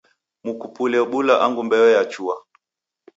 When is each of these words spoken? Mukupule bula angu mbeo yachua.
Mukupule 0.45 0.99
bula 1.11 1.33
angu 1.45 1.61
mbeo 1.65 1.87
yachua. 1.95 2.35